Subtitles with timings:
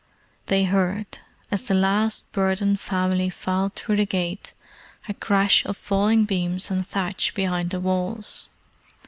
[0.47, 1.19] They heard,
[1.51, 4.53] as the last burdened family filed through the gate,
[5.07, 8.49] a crash of falling beams and thatch behind the walls.